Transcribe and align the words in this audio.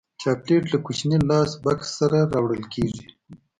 چاکلېټ 0.21 0.63
له 0.73 0.77
کوچني 0.85 1.17
لاسي 1.29 1.57
بکس 1.63 1.87
سره 1.99 2.17
راوړل 2.33 2.63
کېږي. 2.73 3.05